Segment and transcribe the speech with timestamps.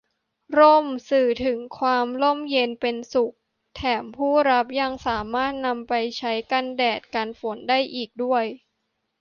[0.57, 3.33] ร่ม สื่อถึงความร่มเย็นเป็นสุข
[3.75, 8.45] แถมผู้รับยังสามารถนำไปใช้กันแดด กันฝนได้อีกด้วย